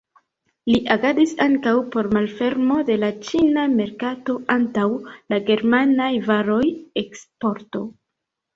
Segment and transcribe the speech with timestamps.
[0.69, 4.89] Li agadis ankaŭ por malfermo de la ĉina merkato antaŭ
[5.35, 6.65] la germanaj varoj,
[7.07, 7.87] eksporto.